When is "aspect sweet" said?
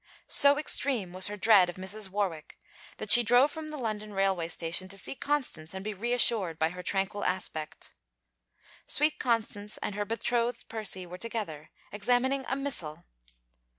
7.23-9.19